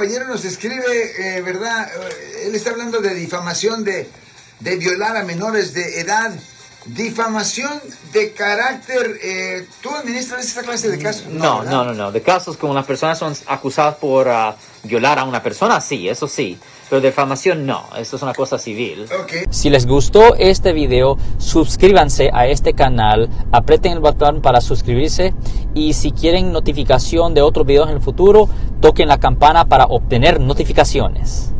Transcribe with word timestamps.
caballero 0.00 0.28
nos 0.28 0.46
escribe, 0.46 1.36
eh, 1.36 1.42
¿verdad? 1.42 1.86
Eh, 1.86 2.46
Él 2.46 2.54
está 2.54 2.70
hablando 2.70 3.02
de 3.02 3.14
difamación, 3.14 3.84
de, 3.84 4.08
de 4.60 4.76
violar 4.76 5.14
a 5.18 5.24
menores 5.24 5.74
de 5.74 6.00
edad. 6.00 6.32
Difamación 6.86 7.72
de 8.12 8.32
carácter. 8.32 9.18
eh, 9.22 9.66
¿Tú 9.82 9.90
administras 9.90 10.46
esta 10.46 10.62
clase 10.62 10.90
de 10.90 10.98
casos? 10.98 11.26
No, 11.26 11.60
¿verdad? 11.60 11.70
no, 11.72 11.84
no, 11.84 11.94
no. 11.94 12.12
De 12.12 12.22
casos 12.22 12.56
como 12.56 12.74
las 12.74 12.86
personas 12.86 13.18
son 13.18 13.34
acusadas 13.46 13.96
por 13.96 14.28
ah, 14.28 14.56
violar 14.84 15.18
a 15.18 15.24
una 15.24 15.42
persona, 15.42 15.80
sí, 15.80 16.08
eso 16.08 16.26
sí. 16.26 16.58
Pero 16.88 17.00
difamación 17.02 17.66
no, 17.66 17.84
eso 17.96 18.16
es 18.16 18.22
una 18.22 18.34
cosa 18.34 18.58
civil. 18.58 19.06
Ok. 19.22 19.48
Si 19.50 19.70
les 19.70 19.86
gustó 19.86 20.34
este 20.34 20.72
video, 20.72 21.16
suscríbanse 21.38 22.30
a 22.32 22.48
este 22.48 22.72
canal, 22.72 23.28
aprieten 23.52 23.92
el 23.92 24.00
botón 24.00 24.42
para 24.42 24.60
suscribirse 24.60 25.32
y 25.72 25.92
si 25.92 26.10
quieren 26.10 26.50
notificación 26.50 27.32
de 27.32 27.42
otros 27.42 27.64
videos 27.64 27.88
en 27.90 27.96
el 27.96 28.02
futuro, 28.02 28.48
toquen 28.80 29.06
la 29.06 29.18
campana 29.20 29.66
para 29.66 29.84
obtener 29.84 30.40
notificaciones. 30.40 31.52